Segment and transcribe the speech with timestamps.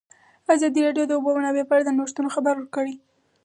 [0.53, 2.95] ازادي راډیو د د اوبو منابع په اړه د نوښتونو خبر ورکړی.